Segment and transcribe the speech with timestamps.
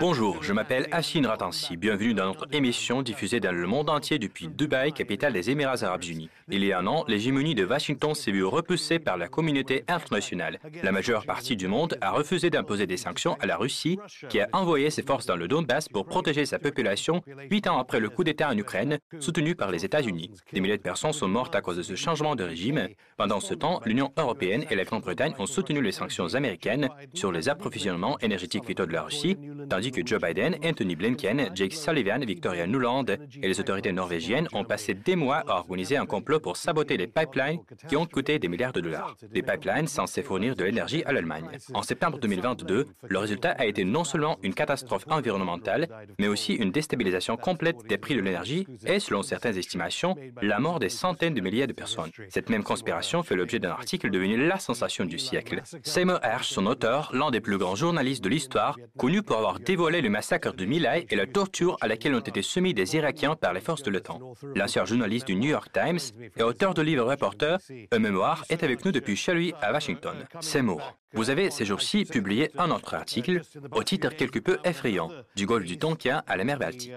[0.00, 1.76] Bonjour, je m'appelle Assine Ratansi.
[1.76, 6.04] Bienvenue dans notre émission diffusée dans le monde entier depuis Dubaï, capitale des Émirats arabes
[6.04, 6.30] unis.
[6.48, 10.58] Il y a un an, l'hégémonie de Washington s'est vue repoussée par la communauté internationale.
[10.82, 13.98] La majeure partie du monde a refusé d'imposer des sanctions à la Russie,
[14.30, 18.00] qui a envoyé ses forces dans le Donbass pour protéger sa population huit ans après
[18.00, 20.30] le coup d'État en Ukraine, soutenu par les États-Unis.
[20.54, 22.88] Des milliers de personnes sont mortes à cause de ce changement de régime.
[23.18, 27.50] Pendant ce temps, l'Union européenne et la Grande-Bretagne ont soutenu les sanctions américaines sur les
[27.50, 29.36] approvisionnements énergétiques vitaux de la Russie,
[29.68, 33.04] tandis que Joe Biden, Anthony Blinken, Jake Sullivan, Victoria Nuland
[33.42, 37.06] et les autorités norvégiennes ont passé des mois à organiser un complot pour saboter les
[37.06, 39.16] pipelines qui ont coûté des milliards de dollars.
[39.30, 41.48] Des pipelines censés fournir de l'énergie à l'Allemagne.
[41.74, 46.70] En septembre 2022, le résultat a été non seulement une catastrophe environnementale, mais aussi une
[46.70, 51.40] déstabilisation complète des prix de l'énergie et, selon certaines estimations, la mort des centaines de
[51.40, 52.10] milliers de personnes.
[52.28, 55.62] Cette même conspiration fait l'objet d'un article devenu la sensation du siècle.
[55.82, 59.79] Seymour Hersh, son auteur, l'un des plus grands journalistes de l'histoire, connu pour avoir dévoilé
[59.88, 63.52] le massacre de Milai et la torture à laquelle ont été soumis des Irakiens par
[63.52, 64.34] les forces de l'OTAN.
[64.54, 65.98] L'ancien journaliste du New York Times
[66.36, 67.58] et auteur de livre reporter,
[67.90, 70.16] un mémoire, est avec nous depuis chez lui à Washington.
[70.40, 70.99] Seymour.
[71.12, 75.66] Vous avez ces jours-ci publié un autre article au titre quelque peu effrayant, du golfe
[75.66, 76.92] du Tonkin à la mer Baltique.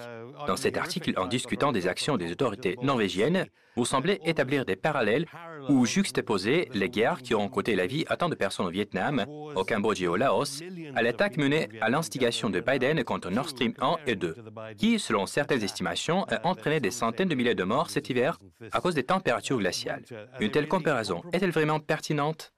[0.45, 5.25] Dans cet article, en discutant des actions des autorités norvégiennes, vous semblez établir des parallèles
[5.67, 9.25] ou juxtaposer les guerres qui ont coûté la vie à tant de personnes au Vietnam,
[9.28, 10.61] au Cambodge et au Laos,
[10.95, 14.36] à l'attaque menée à l'instigation de Biden contre Nord Stream 1 et 2,
[14.78, 18.38] qui, selon certaines estimations, a entraîné des centaines de milliers de morts cet hiver
[18.72, 20.03] à cause des températures glaciales.
[20.39, 22.53] Une telle comparaison est-elle vraiment pertinente?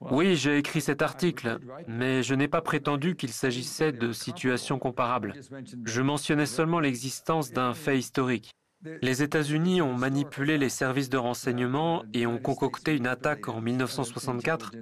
[0.00, 5.34] Oui, j'ai écrit cet article, mais je n'ai pas prétendu qu'il s'agissait de situations comparables.
[5.84, 8.50] Je mentionnais seulement l'existence d'un fait historique.
[9.02, 14.72] Les États-Unis ont manipulé les services de renseignement et ont concocté une attaque en 1964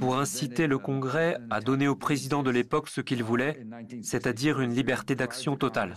[0.00, 3.64] pour inciter le Congrès à donner au président de l'époque ce qu'il voulait,
[4.02, 5.94] c'est-à-dire une liberté d'action totale.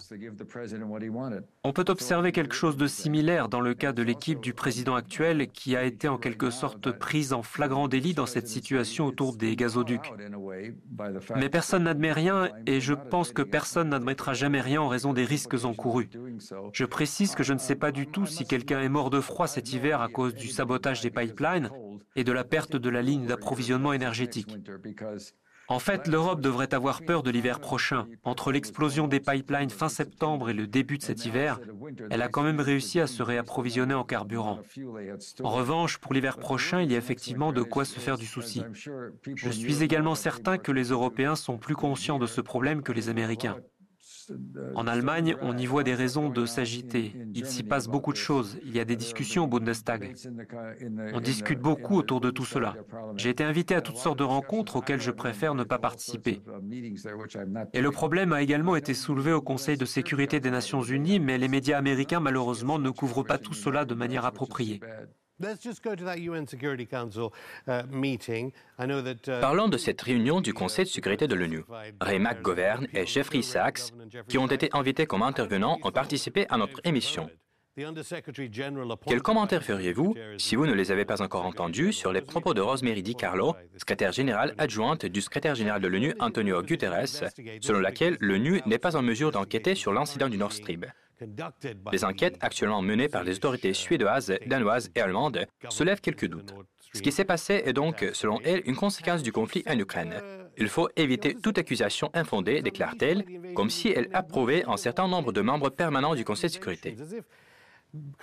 [1.63, 5.47] On peut observer quelque chose de similaire dans le cas de l'équipe du président actuel
[5.47, 9.55] qui a été en quelque sorte prise en flagrant délit dans cette situation autour des
[9.55, 10.13] gazoducs.
[11.35, 15.25] Mais personne n'admet rien et je pense que personne n'admettra jamais rien en raison des
[15.25, 16.09] risques encourus.
[16.73, 19.73] Je précise je ne sais pas du tout si quelqu'un est mort de froid cet
[19.73, 21.69] hiver à cause du sabotage des pipelines
[22.15, 24.55] et de la perte de la ligne d'approvisionnement énergétique.
[25.71, 28.07] En fait, l'Europe devrait avoir peur de l'hiver prochain.
[28.23, 31.59] Entre l'explosion des pipelines fin septembre et le début de cet hiver,
[32.09, 34.61] elle a quand même réussi à se réapprovisionner en carburant.
[35.43, 38.63] En revanche, pour l'hiver prochain, il y a effectivement de quoi se faire du souci.
[39.35, 43.09] Je suis également certain que les Européens sont plus conscients de ce problème que les
[43.09, 43.57] Américains.
[44.75, 47.13] En Allemagne, on y voit des raisons de s'agiter.
[47.33, 48.59] Il s'y passe beaucoup de choses.
[48.65, 50.15] Il y a des discussions au Bundestag.
[51.13, 52.75] On discute beaucoup autour de tout cela.
[53.15, 56.41] J'ai été invité à toutes sortes de rencontres auxquelles je préfère ne pas participer.
[57.73, 61.37] Et le problème a également été soulevé au Conseil de sécurité des Nations Unies, mais
[61.37, 64.79] les médias américains, malheureusement, ne couvrent pas tout cela de manière appropriée.
[69.41, 71.63] Parlons de cette réunion du Conseil de sécurité de l'ONU.
[72.01, 73.93] Ray McGovern et Jeffrey Sachs,
[74.27, 77.29] qui ont été invités comme intervenants, ont participé à notre émission.
[79.07, 82.59] Quel commentaire feriez-vous, si vous ne les avez pas encore entendus, sur les propos de
[82.59, 88.61] Rosemary DiCarlo, secrétaire générale adjointe du secrétaire général de l'ONU Antonio Guterres, selon laquelle l'ONU
[88.65, 90.85] n'est pas en mesure d'enquêter sur l'incident du Nord Stream?
[91.91, 96.53] Les enquêtes actuellement menées par les autorités suédoises, danoises et allemandes soulèvent quelques doutes.
[96.93, 100.21] Ce qui s'est passé est donc, selon elle, une conséquence du conflit en Ukraine.
[100.57, 105.41] Il faut éviter toute accusation infondée, déclare-t-elle, comme si elle approuvait un certain nombre de
[105.41, 106.97] membres permanents du Conseil de sécurité.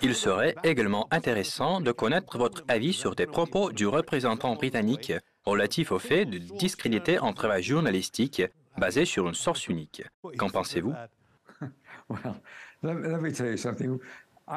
[0.01, 5.13] Il serait également intéressant de connaître votre avis sur des propos du représentant britannique
[5.45, 8.41] relatifs au fait de discréditer un travail journalistique
[8.77, 10.03] basé sur une source unique.
[10.37, 10.93] Qu'en pensez-vous?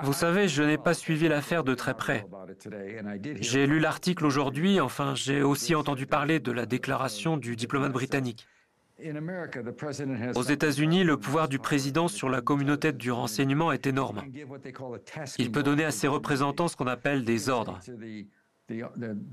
[0.03, 2.25] Vous savez, je n'ai pas suivi l'affaire de très près.
[3.41, 8.47] J'ai lu l'article aujourd'hui, enfin j'ai aussi entendu parler de la déclaration du diplomate britannique.
[10.35, 14.23] Aux États-Unis, le pouvoir du président sur la communauté du renseignement est énorme.
[15.39, 17.81] Il peut donner à ses représentants ce qu'on appelle des ordres.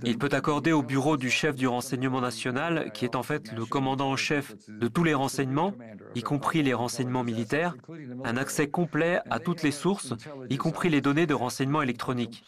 [0.04, 3.66] Il peut accorder au bureau du chef du renseignement national, qui est en fait le
[3.66, 5.74] commandant en chef de tous les renseignements,
[6.16, 7.75] y compris les renseignements militaires,
[8.24, 10.13] un accès complet à toutes les sources,
[10.50, 12.45] y compris les données de renseignement électronique.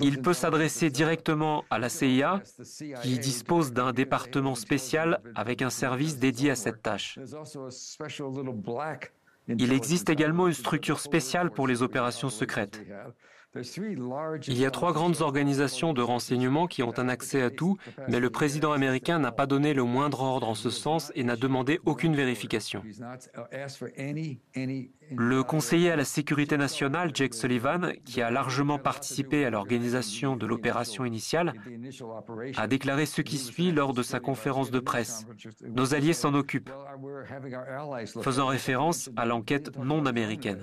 [0.00, 2.42] Il peut s'adresser directement à la CIA,
[3.02, 7.18] qui dispose d'un département spécial avec un service dédié à cette tâche.
[9.48, 12.80] Il existe également une structure spéciale pour les opérations secrètes.
[13.56, 17.76] Il y a trois grandes organisations de renseignement qui ont un accès à tout,
[18.08, 21.36] mais le président américain n'a pas donné le moindre ordre en ce sens et n'a
[21.36, 22.82] demandé aucune vérification.
[25.10, 30.46] Le conseiller à la sécurité nationale, Jake Sullivan, qui a largement participé à l'organisation de
[30.46, 31.52] l'opération initiale,
[32.56, 35.26] a déclaré ce qui suit lors de sa conférence de presse.
[35.62, 36.70] Nos alliés s'en occupent,
[38.22, 40.62] faisant référence à l'enquête non américaine.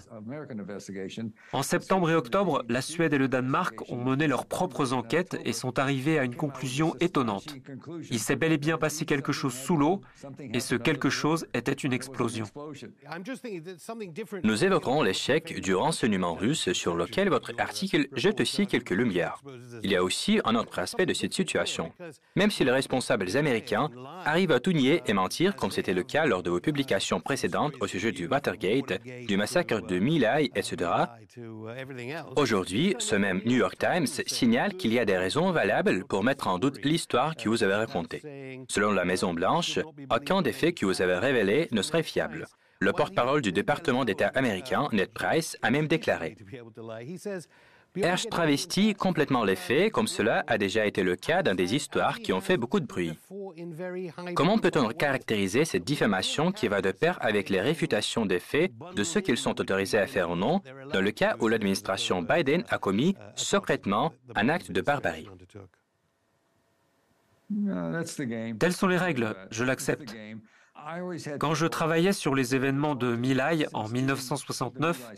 [1.54, 5.54] En septembre et octobre, la Suède et le Danemark ont mené leurs propres enquêtes et
[5.54, 7.56] sont arrivés à une conclusion étonnante.
[8.10, 10.02] Il s'est bel et bien passé quelque chose sous l'eau,
[10.40, 12.46] et ce quelque chose était une explosion.
[14.44, 19.42] Nous évoquerons l'échec du renseignement russe sur lequel votre article jette aussi quelques lumières.
[19.84, 21.92] Il y a aussi un autre aspect de cette situation.
[22.36, 23.90] Même si les responsables américains
[24.26, 27.74] arrivent à tout nier et mentir, comme c'était le cas lors de vos publications précédentes
[27.80, 30.92] au sujet du Watergate, du massacre de Milai, etc.,
[32.36, 36.48] aujourd'hui, ce même New York Times signale qu'il y a des raisons valables pour mettre
[36.48, 38.62] en doute l'histoire que vous avez racontée.
[38.70, 39.80] Selon la Maison-Blanche,
[40.14, 42.48] aucun des faits que vous avez révélés ne serait fiable.
[42.82, 46.36] Le porte-parole du département d'État américain, Ned Price, a même déclaré
[47.96, 52.20] Hersh travestit complètement les faits, comme cela a déjà été le cas dans des histoires
[52.20, 53.20] qui ont fait beaucoup de bruit.
[54.34, 59.04] Comment peut-on caractériser cette diffamation qui va de pair avec les réfutations des faits de
[59.04, 60.62] ceux qu'ils sont autorisés à faire ou non,
[60.94, 65.28] dans le cas où l'administration Biden a commis secrètement un acte de barbarie?
[68.58, 70.16] Telles sont les règles, je l'accepte.
[71.40, 75.12] Quand je travaillais sur les événements de Milai en 1969,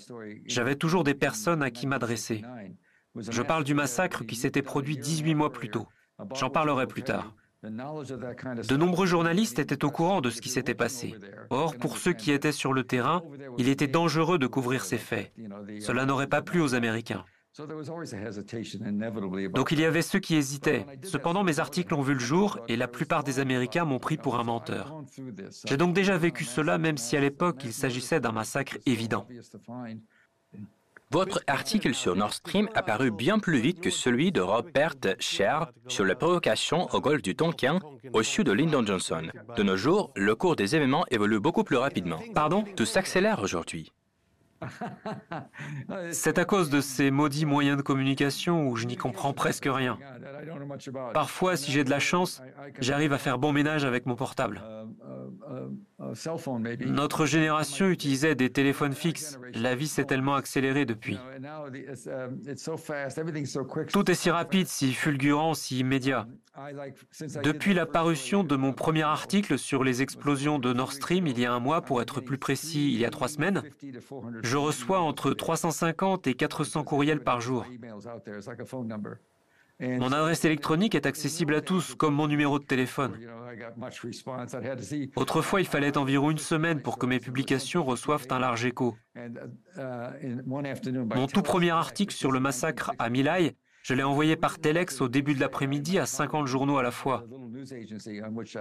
[0.46, 2.44] j'avais toujours des personnes à qui m'adresser.
[3.16, 5.88] Je parle du massacre qui s'était produit 18 mois plus tôt.
[6.36, 7.34] J'en parlerai plus tard.
[7.64, 11.16] De nombreux journalistes étaient au courant de ce qui s'était passé.
[11.50, 13.24] Or, pour ceux qui étaient sur le terrain,
[13.58, 15.32] il était dangereux de couvrir ces faits.
[15.80, 17.24] Cela n'aurait pas plu aux Américains.
[19.54, 20.86] Donc il y avait ceux qui hésitaient.
[21.04, 24.40] Cependant, mes articles ont vu le jour et la plupart des Américains m'ont pris pour
[24.40, 25.04] un menteur.
[25.66, 29.28] J'ai donc déjà vécu cela, même si à l'époque il s'agissait d'un massacre évident.
[31.12, 35.68] Votre article sur Nord Stream a paru bien plus vite que celui de Robert Scher
[35.88, 37.80] sur la provocation au golfe du Tonkin
[38.14, 39.28] au sud de Lyndon Johnson.
[39.56, 42.20] De nos jours, le cours des événements évolue beaucoup plus rapidement.
[42.34, 42.64] Pardon?
[42.76, 43.92] Tout s'accélère aujourd'hui.
[46.12, 49.98] C'est à cause de ces maudits moyens de communication où je n'y comprends presque rien.
[51.14, 52.42] Parfois, si j'ai de la chance,
[52.80, 54.62] j'arrive à faire bon ménage avec mon portable.
[56.86, 59.40] Notre génération utilisait des téléphones fixes.
[59.54, 61.18] La vie s'est tellement accélérée depuis.
[63.92, 66.28] Tout est si rapide, si fulgurant, si immédiat.
[67.44, 71.46] Depuis la parution de mon premier article sur les explosions de Nord Stream il y
[71.46, 73.64] a un mois, pour être plus précis, il y a trois semaines,
[74.44, 77.66] je reçois entre 350 et 400 courriels par jour.
[79.80, 83.18] Mon adresse électronique est accessible à tous, comme mon numéro de téléphone.
[85.16, 88.96] Autrefois, il fallait environ une semaine pour que mes publications reçoivent un large écho.
[89.16, 95.10] Mon tout premier article sur le massacre à Milai, je l'ai envoyé par Telex au
[95.10, 97.26] début de l'après-midi à 50 journaux à la fois.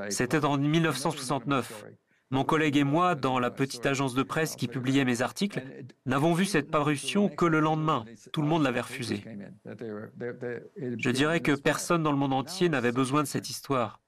[0.09, 1.85] C'était en 1969.
[2.33, 5.63] Mon collègue et moi, dans la petite agence de presse qui publiait mes articles,
[6.07, 8.07] n'avons vu cette parution que le lendemain.
[8.33, 9.23] Tout le monde l'avait refusée.
[9.67, 14.01] Je dirais que personne dans le monde entier n'avait besoin de cette histoire.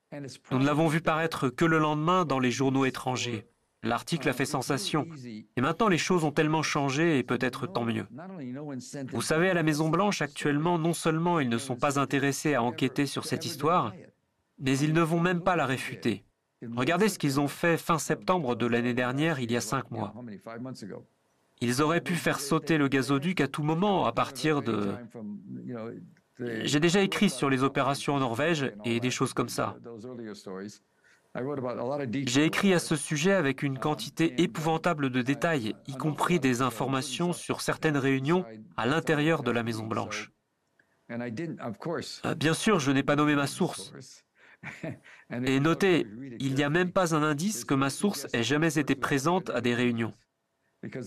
[0.51, 3.47] Nous ne l'avons vu paraître que le lendemain dans les journaux étrangers.
[3.83, 5.07] L'article a fait sensation.
[5.57, 8.07] Et maintenant, les choses ont tellement changé et peut-être tant mieux.
[9.13, 13.05] Vous savez, à la Maison-Blanche, actuellement, non seulement ils ne sont pas intéressés à enquêter
[13.05, 13.93] sur cette histoire,
[14.59, 16.25] mais ils ne vont même pas la réfuter.
[16.77, 20.15] Regardez ce qu'ils ont fait fin septembre de l'année dernière, il y a cinq mois.
[21.61, 24.95] Ils auraient pu faire sauter le gazoduc à tout moment à partir de...
[26.39, 29.77] J'ai déjà écrit sur les opérations en Norvège et des choses comme ça.
[32.27, 37.33] J'ai écrit à ce sujet avec une quantité épouvantable de détails, y compris des informations
[37.33, 38.45] sur certaines réunions
[38.77, 40.31] à l'intérieur de la Maison-Blanche.
[41.11, 43.93] Euh, bien sûr, je n'ai pas nommé ma source.
[45.31, 46.07] Et notez,
[46.39, 49.61] il n'y a même pas un indice que ma source ait jamais été présente à
[49.61, 50.13] des réunions.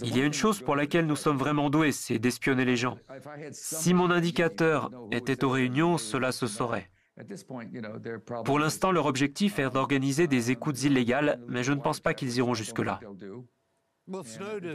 [0.04, 2.98] Il y a une chose pour laquelle nous sommes vraiment doués, c'est d'espionner les gens.
[3.52, 6.90] Si mon indicateur était aux réunions, cela se saurait.
[8.46, 12.38] Pour l'instant, leur objectif est d'organiser des écoutes illégales, mais je ne pense pas qu'ils
[12.38, 13.00] iront jusque-là.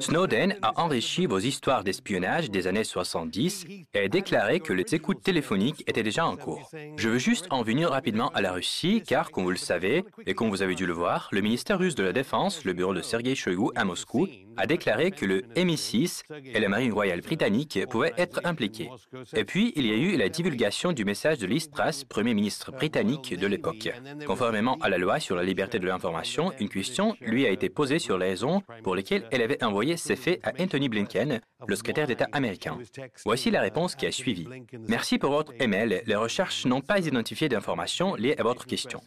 [0.00, 5.22] Snowden a enrichi vos histoires d'espionnage des années 70 et a déclaré que les écoutes
[5.22, 6.70] téléphoniques étaient déjà en cours.
[6.96, 10.34] Je veux juste en venir rapidement à la Russie, car, comme vous le savez, et
[10.34, 13.00] comme vous avez dû le voir, le ministère russe de la Défense, le bureau de
[13.00, 18.12] Sergei Shoigu à Moscou, a déclaré que le MI6 et la marine royale britannique pouvaient
[18.18, 18.90] être impliqués.
[19.34, 22.70] Et puis, il y a eu la divulgation du message de Liz Truss, Premier ministre
[22.70, 23.90] britannique de l'époque.
[24.26, 27.98] Conformément à la loi sur la liberté de l'information, une question lui a été posée
[27.98, 32.06] sur les raisons pour lesquelles elle avait envoyé ces faits à Anthony Blinken, le secrétaire
[32.06, 32.78] d'État américain.
[33.24, 34.46] Voici la réponse qui a suivi.
[34.88, 36.02] Merci pour votre email.
[36.06, 39.00] Les recherches n'ont pas identifié d'informations liées à votre question.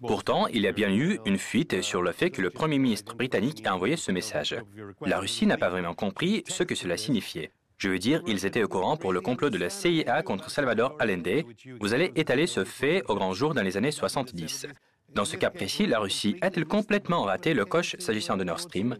[0.00, 3.14] Pourtant, il y a bien eu une fuite sur le fait que le Premier ministre
[3.14, 4.56] britannique a envoyé ce message.
[5.04, 7.50] La Russie n'a pas vraiment compris ce que cela signifiait.
[7.78, 10.96] Je veux dire, ils étaient au courant pour le complot de la CIA contre Salvador
[10.98, 11.44] Allende.
[11.80, 14.66] Vous allez étaler ce fait au grand jour dans les années 70.
[15.14, 18.96] Dans ce cas précis, la Russie a-t-elle complètement raté le coche s'agissant de Nord Stream?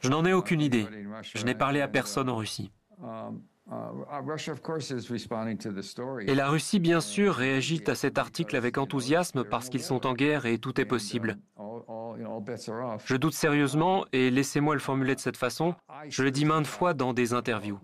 [0.00, 0.86] Je n'en ai aucune idée.
[1.34, 2.70] Je n'ai parlé à personne en Russie.
[6.26, 10.14] Et la Russie, bien sûr, réagit à cet article avec enthousiasme parce qu'ils sont en
[10.14, 11.38] guerre et tout est possible.
[13.04, 15.74] Je doute sérieusement, et laissez-moi le formuler de cette façon,
[16.08, 17.80] je le dis maintes fois dans des interviews.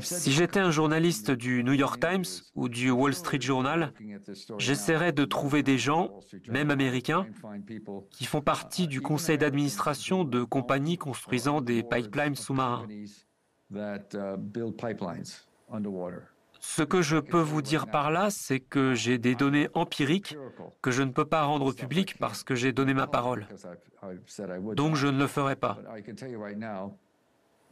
[0.00, 3.92] Si j'étais un journaliste du New York Times ou du Wall Street Journal,
[4.58, 7.26] j'essaierais de trouver des gens, même américains,
[8.10, 12.86] qui font partie du conseil d'administration de compagnies construisant des pipelines sous-marins.
[16.60, 20.36] Ce que je peux vous dire par là, c'est que j'ai des données empiriques
[20.82, 23.46] que je ne peux pas rendre publiques parce que j'ai donné ma parole.
[24.74, 25.78] Donc je ne le ferai pas.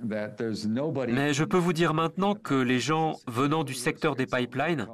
[0.01, 4.87] Mais je peux vous dire maintenant que les gens venant du secteur des pipelines,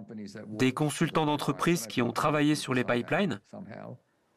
[0.49, 3.40] des consultants d'entreprise qui ont travaillé sur les pipelines,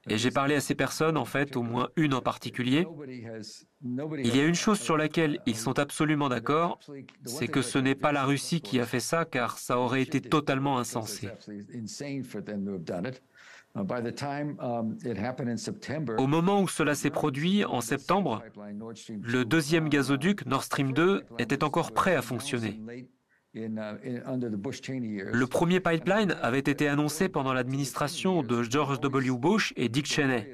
[0.08, 2.88] et j'ai parlé à ces personnes, en fait, au moins une en particulier,
[3.84, 6.80] il y a une chose sur laquelle ils sont absolument d'accord,
[7.26, 10.22] c'est que ce n'est pas la Russie qui a fait ça, car ça aurait été
[10.22, 11.30] totalement insensé.
[13.76, 14.98] Um,
[16.18, 18.42] Au moment où cela s'est produit, en septembre,
[19.22, 22.80] le deuxième gazoduc, Nord Stream 2, était encore prêt à fonctionner.
[23.54, 23.70] Uh,
[25.34, 29.32] le premier pipeline avait été annoncé pendant l'administration de George W.
[29.38, 30.54] Bush et Dick Cheney.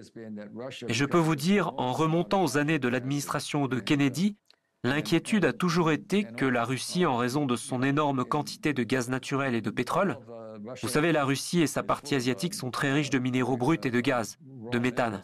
[0.87, 4.35] Et je peux vous dire, en remontant aux années de l'administration de Kennedy,
[4.83, 9.09] l'inquiétude a toujours été que la Russie, en raison de son énorme quantité de gaz
[9.09, 10.17] naturel et de pétrole,
[10.81, 13.91] vous savez, la Russie et sa partie asiatique sont très riches de minéraux bruts et
[13.91, 14.37] de gaz,
[14.71, 15.21] de méthane.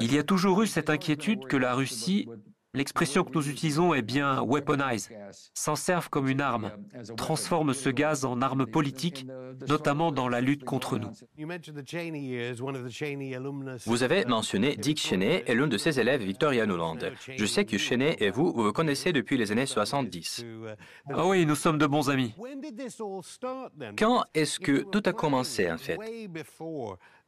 [0.00, 2.28] Il y a toujours eu cette inquiétude que la Russie
[2.78, 5.10] L'expression que nous utilisons est bien weaponize,
[5.52, 6.70] s'en servent comme une arme,
[7.16, 9.26] transforme ce gaz en arme politique,
[9.66, 11.10] notamment dans la lutte contre nous.
[13.84, 16.98] Vous avez mentionné Dick Cheney et l'un de ses élèves, Victoria Nuland.
[17.36, 20.46] Je sais que Cheney et vous, vous vous connaissez depuis les années 70.
[21.12, 22.32] Ah oui, nous sommes de bons amis.
[23.98, 25.98] Quand est-ce que tout a commencé, en fait?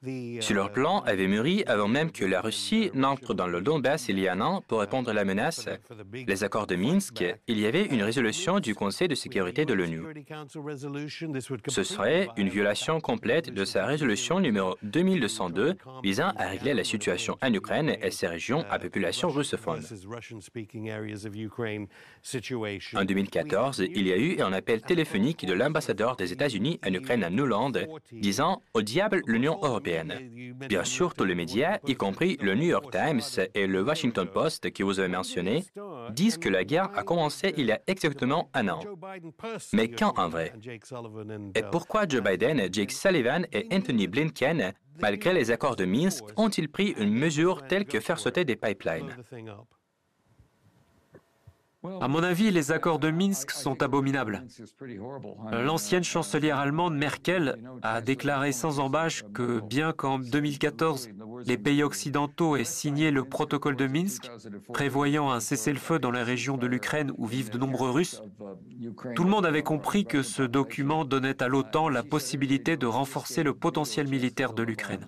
[0.03, 4.19] Si leur plan avait mûri avant même que la Russie n'entre dans le Donbass il
[4.19, 5.69] y a un an pour répondre à la menace,
[6.27, 10.03] les accords de Minsk, il y avait une résolution du Conseil de sécurité de l'ONU.
[11.69, 17.37] Ce serait une violation complète de sa résolution numéro 2202 visant à régler la situation
[17.43, 19.83] en Ukraine et ses régions à population russophone.
[22.95, 27.23] En 2014, il y a eu un appel téléphonique de l'ambassadeur des États-Unis en Ukraine
[27.23, 27.73] à Newland
[28.13, 29.90] disant Au diable l'Union européenne.
[30.69, 34.71] Bien sûr, tous les médias, y compris le New York Times et le Washington Post
[34.73, 35.65] que vous avez mentionné,
[36.11, 38.81] disent que la guerre a commencé il y a exactement un an.
[39.73, 40.53] Mais quand en vrai?
[41.55, 46.69] Et pourquoi Joe Biden, Jake Sullivan et Anthony Blinken, malgré les accords de Minsk, ont-ils
[46.69, 49.17] pris une mesure telle que faire sauter des pipelines?
[52.01, 54.47] À mon avis, les accords de Minsk sont abominables.
[55.51, 61.09] L'ancienne chancelière allemande Merkel a déclaré sans embâche que bien qu'en 2014,
[61.47, 64.31] les pays occidentaux aient signé le protocole de Minsk,
[64.75, 68.23] prévoyant un cessez-le-feu dans la région de l'Ukraine où vivent de nombreux Russes,
[69.15, 73.43] tout le monde avait compris que ce document donnait à l'OTAN la possibilité de renforcer
[73.43, 75.07] le potentiel militaire de l'Ukraine.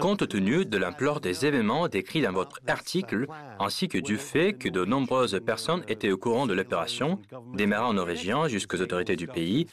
[0.00, 3.26] Compte tenu de l'ampleur des événements décrits dans votre article,
[3.58, 7.18] ainsi que du fait que de nombreuses personnes étaient au courant de l'opération,
[7.54, 9.66] démarrant norvégiens jusqu'aux autorités du pays,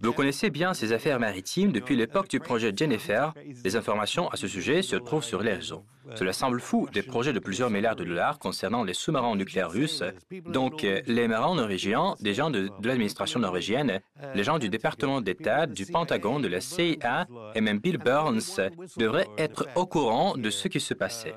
[0.00, 3.32] vous connaissez bien ces affaires maritimes depuis l'époque du projet Jennifer.
[3.64, 5.84] Les informations à ce sujet se trouvent sur les réseaux.
[6.14, 10.02] Cela semble fou, des projets de plusieurs milliards de dollars concernant les sous-marins nucléaires russes.
[10.46, 14.00] Donc, les marins norvégiens, des gens de, l'administration norvégienne,
[14.34, 18.60] les gens du département d'État, du Pentagone, de la CIA et même Bill Burns
[18.96, 21.34] devraient être au courant de ce qui se passait.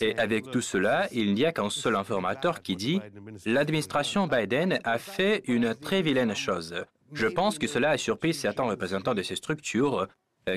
[0.00, 3.00] Et avec tout cela, il n'y a qu'un seul informateur qui dit
[3.46, 6.74] L'administration Biden a fait une très vilaine chose.
[7.12, 10.06] Je pense que cela a surpris certains représentants de ces structures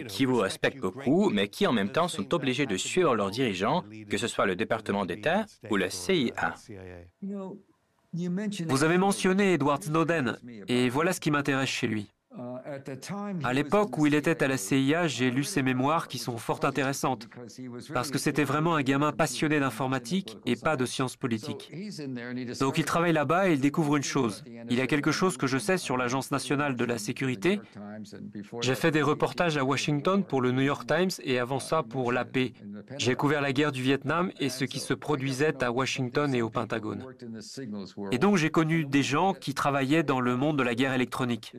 [0.08, 3.84] qui vous respectent beaucoup, mais qui en même temps sont obligés de suivre leurs dirigeants,
[4.10, 6.56] que ce soit le département d'État ou la CIA.
[8.68, 10.38] Vous avez mentionné Edward Snowden,
[10.68, 12.12] et voilà ce qui m'intéresse chez lui.
[13.44, 16.60] À l'époque où il était à la CIA, j'ai lu ses mémoires qui sont fort
[16.64, 17.28] intéressantes,
[17.94, 21.72] parce que c'était vraiment un gamin passionné d'informatique et pas de sciences politiques.
[22.60, 24.44] Donc il travaille là-bas et il découvre une chose.
[24.70, 27.60] Il y a quelque chose que je sais sur l'Agence nationale de la sécurité.
[28.62, 32.12] J'ai fait des reportages à Washington pour le New York Times et avant ça pour
[32.12, 32.54] l'AP.
[32.98, 36.50] J'ai couvert la guerre du Vietnam et ce qui se produisait à Washington et au
[36.50, 37.06] Pentagone.
[38.12, 41.54] Et donc j'ai connu des gens qui travaillaient dans le monde de la guerre électronique.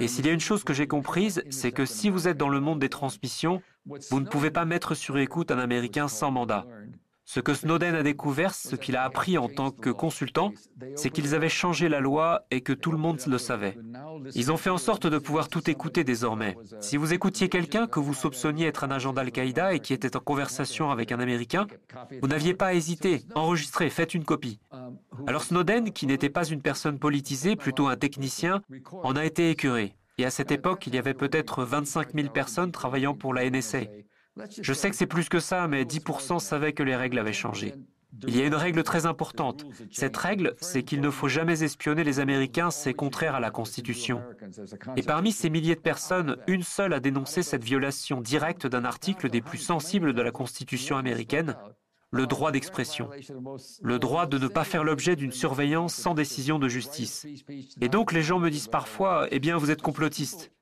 [0.00, 2.48] Et s'il y a une chose que j'ai comprise, c'est que si vous êtes dans
[2.48, 3.62] le monde des transmissions,
[4.10, 6.66] vous ne pouvez pas mettre sur écoute un Américain sans mandat.
[7.28, 10.52] Ce que Snowden a découvert, ce qu'il a appris en tant que consultant,
[10.94, 13.76] c'est qu'ils avaient changé la loi et que tout le monde le savait.
[14.36, 16.56] Ils ont fait en sorte de pouvoir tout écouter désormais.
[16.80, 20.20] Si vous écoutiez quelqu'un que vous soupçonniez être un agent d'Al-Qaïda et qui était en
[20.20, 21.66] conversation avec un Américain,
[22.22, 24.60] vous n'aviez pas à hésiter, enregistrez, faites une copie.
[25.26, 28.62] Alors Snowden, qui n'était pas une personne politisée, plutôt un technicien,
[29.02, 29.96] en a été écœuré.
[30.18, 33.80] Et à cette époque, il y avait peut-être 25 000 personnes travaillant pour la NSA.
[34.60, 37.74] Je sais que c'est plus que ça, mais 10% savaient que les règles avaient changé.
[38.26, 39.66] Il y a une règle très importante.
[39.92, 44.22] Cette règle, c'est qu'il ne faut jamais espionner les Américains, c'est contraire à la Constitution.
[44.96, 49.28] Et parmi ces milliers de personnes, une seule a dénoncé cette violation directe d'un article
[49.28, 51.56] des plus sensibles de la Constitution américaine,
[52.10, 53.10] le droit d'expression,
[53.82, 57.26] le droit de ne pas faire l'objet d'une surveillance sans décision de justice.
[57.80, 60.52] Et donc les gens me disent parfois, eh bien vous êtes complotiste.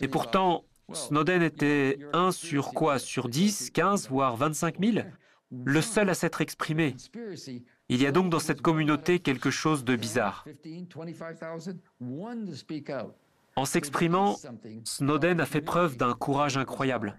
[0.00, 2.98] Et pourtant, Snowden était un sur quoi?
[2.98, 5.06] Sur 10, 15, voire 25 000
[5.50, 6.96] Le seul à s'être exprimé.
[7.88, 10.46] Il y a donc dans cette communauté quelque chose de bizarre.
[13.56, 14.36] En s'exprimant,
[14.84, 17.16] Snowden a fait preuve d'un courage incroyable.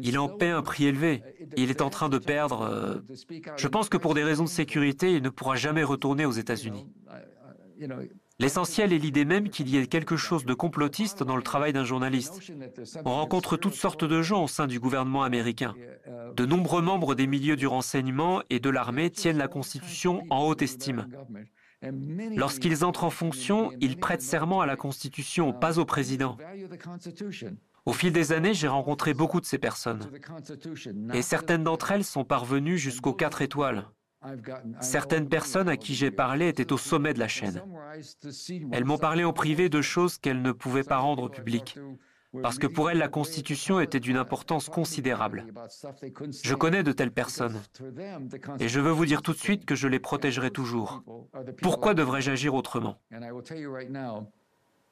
[0.00, 1.22] Il en paie un prix élevé.
[1.56, 2.62] Il est en train de perdre...
[2.62, 3.00] Euh,
[3.56, 6.86] je pense que pour des raisons de sécurité, il ne pourra jamais retourner aux États-Unis.
[8.42, 11.84] L'essentiel est l'idée même qu'il y ait quelque chose de complotiste dans le travail d'un
[11.84, 12.52] journaliste.
[13.04, 15.76] On rencontre toutes sortes de gens au sein du gouvernement américain.
[16.34, 20.60] De nombreux membres des milieux du renseignement et de l'armée tiennent la Constitution en haute
[20.60, 21.06] estime.
[22.34, 26.36] Lorsqu'ils entrent en fonction, ils prêtent serment à la Constitution, pas au président.
[27.86, 30.10] Au fil des années, j'ai rencontré beaucoup de ces personnes.
[31.14, 33.86] Et certaines d'entre elles sont parvenues jusqu'aux quatre étoiles.
[34.80, 37.62] Certaines personnes à qui j'ai parlé étaient au sommet de la chaîne.
[38.72, 41.78] Elles m'ont parlé en privé de choses qu'elles ne pouvaient pas rendre publiques,
[42.40, 45.46] parce que pour elles la Constitution était d'une importance considérable.
[46.42, 47.60] Je connais de telles personnes,
[48.58, 51.02] et je veux vous dire tout de suite que je les protégerai toujours.
[51.60, 52.96] Pourquoi devrais-je agir autrement?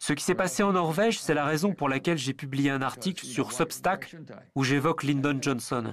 [0.02, 3.24] Ce qui s'est passé en Norvège, c'est la raison pour laquelle j'ai publié un article
[3.24, 4.16] sur Substack
[4.54, 5.92] où j'évoque Lyndon Johnson.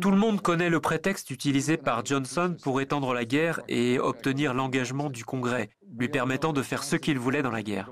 [0.00, 4.54] Tout le monde connaît le prétexte utilisé par Johnson pour étendre la guerre et obtenir
[4.54, 7.90] l'engagement du Congrès, lui permettant de faire ce qu'il voulait dans la guerre.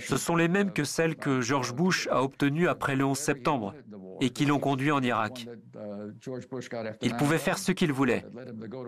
[0.00, 3.74] Ce sont les mêmes que celles que George Bush a obtenues après le 11 septembre
[4.20, 5.46] et qui l'ont conduit en Irak.
[7.02, 8.24] Il pouvait faire ce qu'il voulait.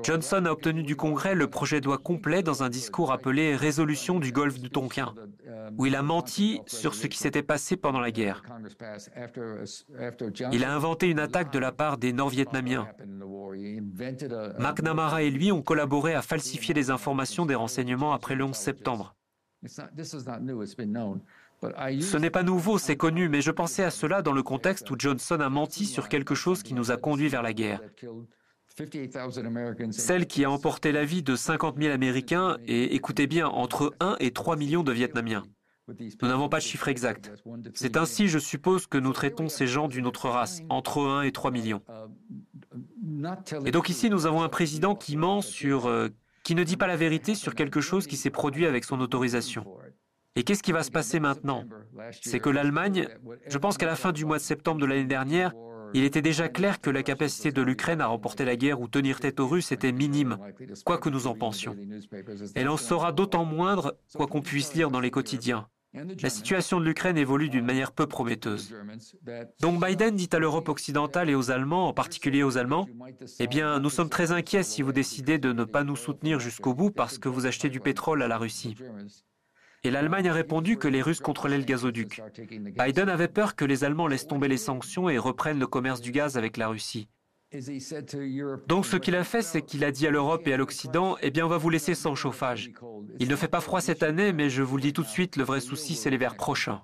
[0.02, 4.20] Johnson a obtenu du Congrès le projet de loi complet dans un discours appelé Résolution
[4.20, 5.14] du Golfe du Tonkin,
[5.76, 8.42] où il a menti sur ce qui s'était passé pendant la guerre.
[11.02, 12.88] Une attaque de la part des Nord-Vietnamiens.
[14.58, 19.14] McNamara et lui ont collaboré à falsifier les informations des renseignements après le 11 septembre.
[19.66, 24.96] Ce n'est pas nouveau, c'est connu, mais je pensais à cela dans le contexte où
[24.98, 27.80] Johnson a menti sur quelque chose qui nous a conduit vers la guerre.
[29.92, 34.16] Celle qui a emporté la vie de 50 000 Américains et, écoutez bien, entre 1
[34.18, 35.44] et 3 millions de Vietnamiens.
[35.88, 37.32] Nous n'avons pas de chiffre exact.
[37.74, 41.32] C'est ainsi, je suppose, que nous traitons ces gens d'une autre race, entre 1 et
[41.32, 41.82] 3 millions.
[43.64, 45.86] Et donc ici, nous avons un président qui ment sur...
[45.86, 46.08] Euh,
[46.42, 49.66] qui ne dit pas la vérité sur quelque chose qui s'est produit avec son autorisation.
[50.36, 51.64] Et qu'est-ce qui va se passer maintenant
[52.20, 53.08] C'est que l'Allemagne,
[53.46, 55.54] je pense qu'à la fin du mois de septembre de l'année dernière,
[55.94, 59.20] il était déjà clair que la capacité de l'Ukraine à remporter la guerre ou tenir
[59.20, 60.38] tête aux Russes était minime,
[60.84, 61.76] quoi que nous en pensions.
[62.56, 65.68] Elle en sera d'autant moindre, quoi qu'on puisse lire dans les quotidiens.
[66.22, 68.74] La situation de l'Ukraine évolue d'une manière peu prometteuse.
[69.60, 72.88] Donc Biden dit à l'Europe occidentale et aux Allemands, en particulier aux Allemands,
[73.38, 76.74] Eh bien, nous sommes très inquiets si vous décidez de ne pas nous soutenir jusqu'au
[76.74, 78.74] bout parce que vous achetez du pétrole à la Russie.
[79.84, 82.22] Et l'Allemagne a répondu que les Russes contrôlaient le gazoduc.
[82.78, 86.10] Biden avait peur que les Allemands laissent tomber les sanctions et reprennent le commerce du
[86.10, 87.08] gaz avec la Russie.
[88.68, 91.30] Donc ce qu'il a fait, c'est qu'il a dit à l'Europe et à l'Occident, eh
[91.30, 92.70] bien on va vous laisser sans chauffage.
[93.20, 95.36] Il ne fait pas froid cette année, mais je vous le dis tout de suite,
[95.36, 96.82] le vrai souci, c'est l'hiver prochain.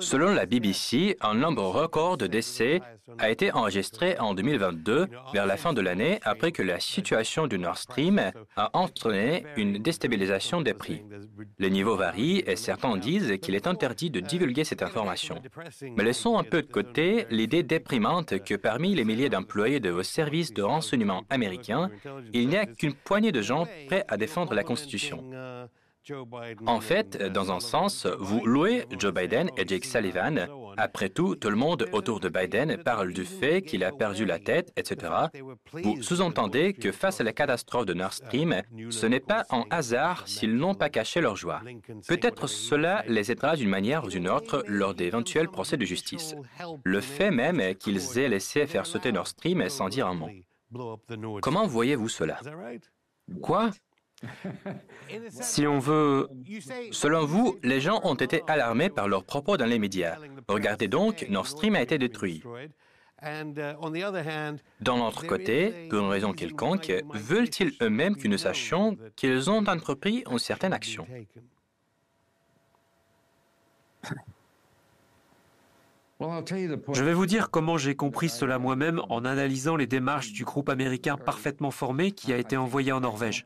[0.00, 2.80] Selon la BBC, un nombre record de décès
[3.18, 7.58] a été enregistré en 2022, vers la fin de l'année, après que la situation du
[7.58, 8.20] Nord Stream
[8.56, 11.02] a entraîné une déstabilisation des prix.
[11.58, 15.36] Les niveaux varient et certains disent qu'il est interdit de divulguer cette information.
[15.96, 20.02] Mais laissons un peu de côté l'idée déprimante que parmi les milliers d'employés de vos
[20.02, 21.90] services de renseignement américains,
[22.32, 25.24] il n'y a qu'une poignée de gens prêts à défendre la Constitution.
[26.66, 30.48] En fait, dans un sens, vous louez Joe Biden et Jake Sullivan.
[30.76, 34.38] Après tout, tout le monde autour de Biden parle du fait qu'il a perdu la
[34.38, 35.12] tête, etc.
[35.72, 40.26] Vous sous-entendez que face à la catastrophe de Nord Stream, ce n'est pas un hasard
[40.26, 41.60] s'ils n'ont pas caché leur joie.
[42.08, 46.34] Peut-être cela les aidera d'une manière ou d'une autre lors d'éventuels procès de justice.
[46.84, 50.30] Le fait même qu'ils aient laissé faire sauter Nord Stream sans dire un mot.
[51.42, 52.40] Comment voyez-vous cela?
[53.40, 53.70] Quoi?
[55.28, 56.28] Si on veut...
[56.90, 60.18] Selon vous, les gens ont été alarmés par leurs propos dans les médias.
[60.48, 62.42] Regardez donc, Nord Stream a été détruit.
[64.80, 70.24] D'un autre côté, pour une raison quelconque, veulent-ils eux-mêmes que nous sachions qu'ils ont entrepris
[70.30, 71.06] une certaine action?
[76.94, 80.68] Je vais vous dire comment j'ai compris cela moi-même en analysant les démarches du groupe
[80.68, 83.44] américain parfaitement formé qui a été envoyé en Norvège.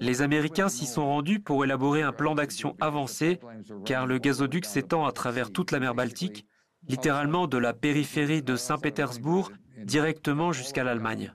[0.00, 3.40] Les Américains s'y sont rendus pour élaborer un plan d'action avancé,
[3.84, 6.46] car le gazoduc s'étend à travers toute la mer Baltique,
[6.88, 9.50] littéralement de la périphérie de Saint-Pétersbourg
[9.84, 11.32] directement jusqu'à l'Allemagne.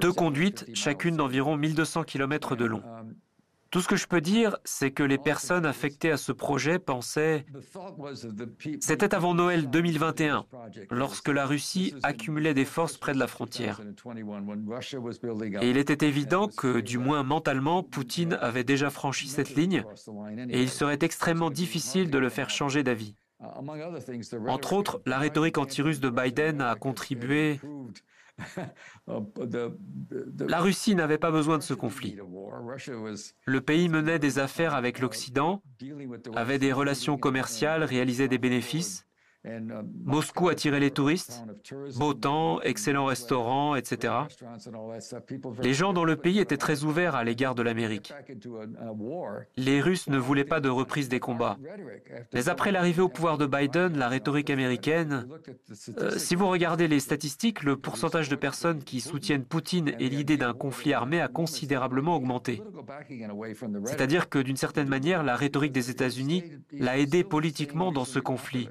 [0.00, 2.82] Deux conduites, chacune d'environ 1200 km de long.
[3.72, 7.46] Tout ce que je peux dire, c'est que les personnes affectées à ce projet pensaient...
[8.80, 10.44] C'était avant Noël 2021,
[10.90, 13.80] lorsque la Russie accumulait des forces près de la frontière.
[15.62, 19.84] Et il était évident que, du moins mentalement, Poutine avait déjà franchi cette ligne
[20.50, 23.16] et il serait extrêmement difficile de le faire changer d'avis.
[24.48, 27.58] Entre autres, la rhétorique anti-russe de Biden a contribué
[30.48, 32.16] la Russie n'avait pas besoin de ce conflit.
[33.44, 35.62] Le pays menait des affaires avec l'Occident,
[36.34, 39.06] avait des relations commerciales, réalisait des bénéfices.
[39.44, 39.58] Uh,
[40.04, 41.44] Moscou attirait les touristes,
[41.96, 44.14] beau temps, excellents restaurants, etc.
[45.62, 48.14] Les gens dans le pays étaient très ouverts à l'égard de l'Amérique.
[49.56, 51.58] Les Russes ne voulaient pas de reprise des combats.
[52.32, 55.26] Mais après l'arrivée au pouvoir de Biden, la rhétorique américaine,
[55.98, 60.36] euh, si vous regardez les statistiques, le pourcentage de personnes qui soutiennent Poutine et l'idée
[60.36, 62.62] d'un conflit armé a considérablement augmenté.
[63.86, 68.68] C'est-à-dire que d'une certaine manière, la rhétorique des États-Unis l'a aidé politiquement dans ce conflit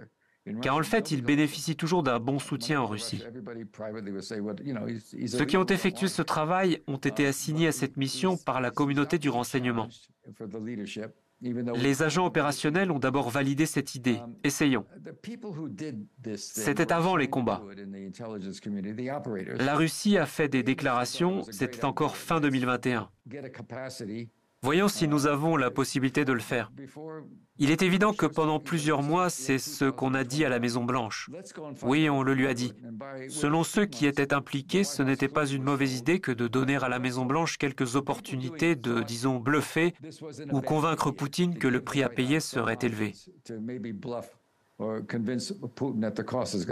[0.62, 3.24] car en fait, il bénéficie toujours d'un bon soutien en Russie.
[5.28, 9.20] Ceux qui ont effectué ce travail ont été assignés à cette mission par la communauté
[9.20, 9.88] du renseignement.
[11.76, 14.20] Les agents opérationnels ont d'abord validé cette idée.
[14.44, 14.86] Essayons.
[16.36, 17.64] C'était avant les combats.
[19.58, 23.10] La Russie a fait des déclarations, c'était encore fin 2021.
[24.64, 26.72] Voyons si nous avons la possibilité de le faire.
[27.58, 31.32] Il est évident que pendant plusieurs mois, c'est ce qu'on a dit à la Maison-Blanche.
[31.82, 32.74] Oui, on le lui a dit.
[33.28, 36.90] Selon ceux qui étaient impliqués, ce n'était pas une mauvaise idée que de donner à
[36.90, 39.96] la Maison-Blanche quelques opportunités de, disons, bluffer
[40.52, 43.16] ou convaincre Poutine que le prix à payer serait élevé.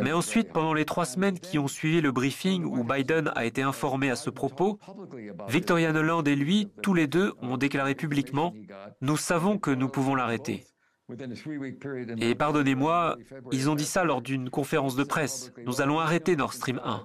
[0.01, 3.61] Mais ensuite, pendant les trois semaines qui ont suivi le briefing où Biden a été
[3.61, 4.79] informé à ce propos,
[5.47, 8.53] Victoria Noland et lui, tous les deux, ont déclaré publiquement⁇
[9.01, 10.63] Nous savons que nous pouvons l'arrêter⁇
[12.21, 13.17] Et pardonnez-moi,
[13.51, 15.51] ils ont dit ça lors d'une conférence de presse.
[15.65, 17.03] Nous allons arrêter Nord Stream 1.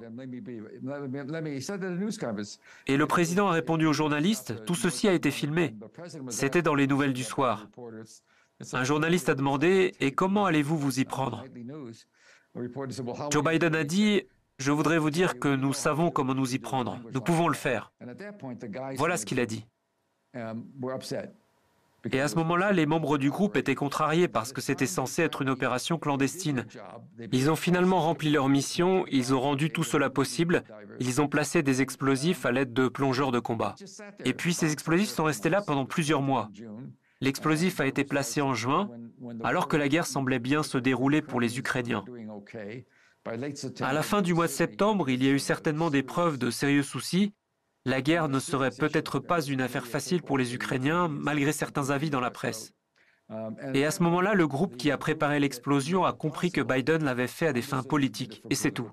[2.87, 5.75] Et le président a répondu aux journalistes, tout ceci a été filmé.
[6.29, 7.67] C'était dans les nouvelles du soir.
[8.73, 11.45] Un journaliste a demandé Et comment allez-vous vous y prendre?
[13.31, 14.23] Joe Biden a dit
[14.59, 16.99] Je voudrais vous dire que nous savons comment nous y prendre.
[17.13, 17.93] Nous pouvons le faire.
[18.97, 19.67] Voilà ce qu'il a dit.
[22.13, 25.41] Et à ce moment-là, les membres du groupe étaient contrariés parce que c'était censé être
[25.43, 26.67] une opération clandestine.
[27.33, 30.65] Ils ont finalement rempli leur mission, ils ont rendu tout cela possible,
[31.01, 33.75] ils ont placé des explosifs à l'aide de plongeurs de combat.
[34.25, 36.51] Et puis ces explosifs sont restés là pendant plusieurs mois.
[37.25, 38.91] L'explosif a été placé en juin,
[39.43, 42.05] alors que la guerre semblait bien se dérouler pour les Ukrainiens.
[43.81, 46.51] À la fin du mois de septembre, il y a eu certainement des preuves de
[46.51, 47.33] sérieux soucis.
[47.87, 52.11] La guerre ne serait peut-être pas une affaire facile pour les Ukrainiens, malgré certains avis
[52.11, 52.75] dans la presse.
[53.73, 57.27] Et à ce moment-là, le groupe qui a préparé l'explosion a compris que Biden l'avait
[57.27, 58.91] fait à des fins politiques, et c'est tout.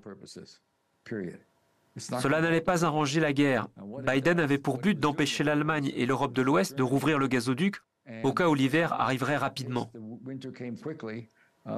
[1.98, 3.68] Cela n'allait pas arranger la guerre.
[4.06, 7.76] Biden avait pour but d'empêcher l'Allemagne et l'Europe de l'Ouest de rouvrir le gazoduc
[8.22, 9.90] au cas où l'hiver arriverait rapidement.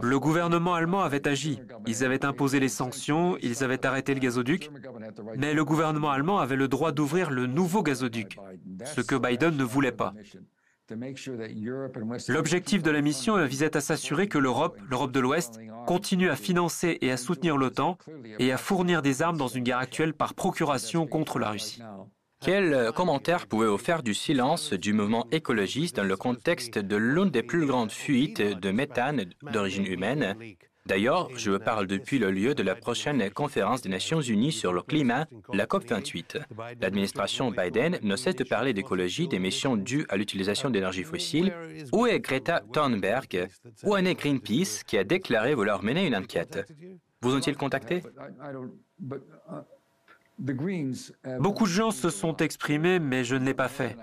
[0.03, 1.61] Le gouvernement allemand avait agi.
[1.87, 4.71] Ils avaient imposé les sanctions, ils avaient arrêté le gazoduc,
[5.37, 8.39] mais le gouvernement allemand avait le droit d'ouvrir le nouveau gazoduc,
[8.85, 10.15] ce que Biden ne voulait pas.
[12.29, 16.99] L'objectif de la mission visait à s'assurer que l'Europe, l'Europe de l'Ouest, continue à financer
[17.01, 17.99] et à soutenir l'OTAN
[18.39, 21.83] et à fournir des armes dans une guerre actuelle par procuration contre la Russie.
[22.45, 27.43] Quel commentaire pouvez-vous faire du silence du mouvement écologiste dans le contexte de l'une des
[27.43, 30.37] plus grandes fuites de méthane d'origine humaine?
[30.87, 34.83] D'ailleurs, je parle depuis le lieu de la prochaine conférence des Nations Unies sur le
[34.83, 36.43] climat, la COP28.
[36.83, 41.55] L'administration Biden ne cesse de parler d'écologie, d'émissions dues à l'utilisation d'énergie fossile.
[41.93, 43.49] Où est Greta Thunberg?
[43.85, 46.71] Où en est Greenpeace qui a déclaré vouloir mener une enquête?
[47.23, 48.03] Vous ont-ils contacté
[50.39, 53.97] Beaucoup de gens se sont exprimés, mais je ne l'ai pas fait.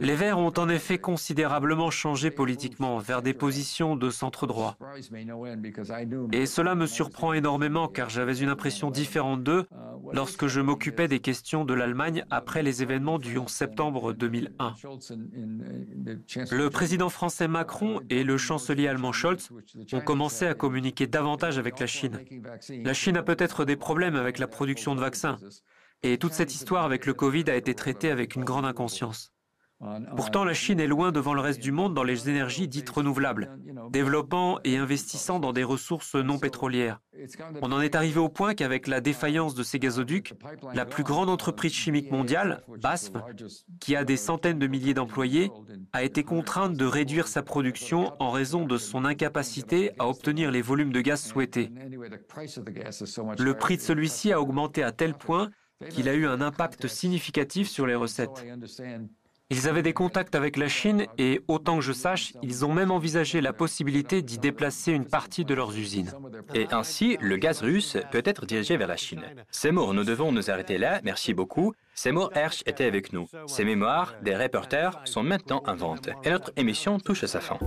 [0.00, 4.78] Les Verts ont en effet considérablement changé politiquement vers des positions de centre droit.
[6.32, 9.66] Et cela me surprend énormément car j'avais une impression différente d'eux
[10.12, 14.74] lorsque je m'occupais des questions de l'Allemagne après les événements du 11 septembre 2001.
[16.50, 19.50] Le président français Macron et le chancelier allemand Scholz
[19.92, 22.18] ont commencé à communiquer davantage avec la Chine.
[22.82, 25.17] La Chine a peut-être des problèmes avec la production de vaccins
[26.02, 29.32] et toute cette histoire avec le Covid a été traitée avec une grande inconscience.
[30.16, 33.56] Pourtant, la Chine est loin devant le reste du monde dans les énergies dites renouvelables,
[33.90, 37.00] développant et investissant dans des ressources non pétrolières.
[37.62, 40.34] On en est arrivé au point qu'avec la défaillance de ces gazoducs,
[40.74, 43.12] la plus grande entreprise chimique mondiale, BASF,
[43.80, 45.52] qui a des centaines de milliers d'employés,
[45.92, 50.62] a été contrainte de réduire sa production en raison de son incapacité à obtenir les
[50.62, 51.70] volumes de gaz souhaités.
[53.38, 55.50] Le prix de celui-ci a augmenté à tel point
[55.90, 58.44] qu'il a eu un impact significatif sur les recettes.
[59.50, 62.90] Ils avaient des contacts avec la Chine et, autant que je sache, ils ont même
[62.90, 66.12] envisagé la possibilité d'y déplacer une partie de leurs usines.
[66.54, 69.24] Et ainsi, le gaz russe peut être dirigé vers la Chine.
[69.50, 71.00] Seymour, nous devons nous arrêter là.
[71.02, 71.72] Merci beaucoup.
[71.94, 73.26] Seymour Hersh était avec nous.
[73.46, 76.10] Ses mémoires, des reporters, sont maintenant en vente.
[76.24, 77.58] Et notre émission touche à sa fin.